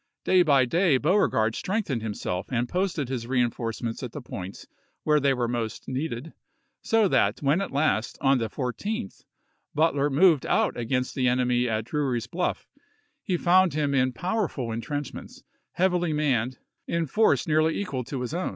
Day 0.23 0.41
by 0.41 0.65
day 0.65 0.97
Beauregard 0.97 1.53
strengthened 1.53 2.01
himself 2.01 2.47
and 2.49 2.67
posted 2.67 3.07
his 3.07 3.27
reenforcements 3.27 4.01
at 4.01 4.13
the 4.13 4.19
points 4.23 4.65
where 5.03 5.19
they 5.19 5.31
were 5.31 5.47
most 5.47 5.87
needed, 5.87 6.33
so 6.81 7.07
that 7.07 7.43
when 7.43 7.61
at 7.61 7.69
last, 7.69 8.17
on 8.19 8.39
the 8.39 8.49
14th, 8.49 9.23
Butler 9.75 10.09
moved 10.09 10.47
out 10.47 10.75
against 10.75 11.13
the 11.13 11.27
enemy 11.27 11.69
at 11.69 11.85
Drew 11.85 12.09
ry's 12.13 12.25
Bluff, 12.25 12.67
he 13.21 13.37
found 13.37 13.75
him 13.75 13.93
in 13.93 14.11
powerful 14.11 14.71
intrenchments, 14.71 15.43
heavily 15.73 16.13
manned, 16.13 16.57
in 16.87 17.05
force 17.05 17.45
nearly 17.45 17.77
equal 17.79 18.03
to 18.05 18.21
his 18.21 18.33
own. 18.33 18.49